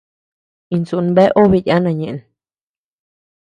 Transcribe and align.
Insú 0.75 0.95
bea 1.15 1.35
obe 1.41 1.59
yana 1.67 1.91
ñeʼen. 1.99 2.19